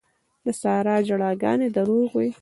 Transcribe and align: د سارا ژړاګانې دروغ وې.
د 0.45 0.47
سارا 0.61 0.95
ژړاګانې 1.07 1.67
دروغ 1.75 2.09
وې. 2.17 2.29